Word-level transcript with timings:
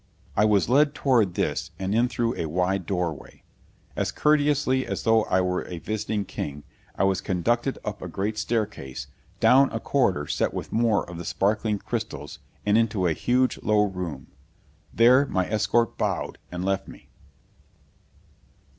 I 0.35 0.45
was 0.45 0.67
led 0.67 0.95
toward 0.95 1.35
this 1.35 1.69
and 1.77 1.93
in 1.93 2.07
through 2.07 2.33
a 2.35 2.47
wide 2.49 2.87
doorway. 2.87 3.43
As 3.95 4.11
courteously 4.11 4.83
as 4.87 5.03
though 5.03 5.25
I 5.25 5.41
were 5.41 5.63
a 5.67 5.77
visiting 5.77 6.25
king, 6.25 6.63
I 6.95 7.03
was 7.03 7.21
conducted 7.21 7.77
up 7.85 8.01
a 8.01 8.07
great 8.07 8.39
staircase, 8.39 9.05
down 9.39 9.69
a 9.71 9.79
corridor 9.79 10.25
set 10.25 10.55
with 10.55 10.71
more 10.73 11.07
of 11.07 11.19
the 11.19 11.23
sparkling 11.23 11.77
crystals 11.77 12.39
and 12.65 12.79
into 12.79 13.05
a 13.05 13.13
huge, 13.13 13.59
low 13.61 13.83
room. 13.85 14.25
There 14.91 15.27
my 15.27 15.47
escort 15.47 15.99
bowed 15.99 16.39
and 16.51 16.65
left 16.65 16.87
me. 16.87 17.11